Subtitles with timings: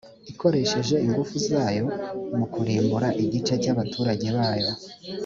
[0.31, 1.85] ikoresheje ingufu zayo
[2.37, 4.71] mu kurimbura igice cy abaturage bayo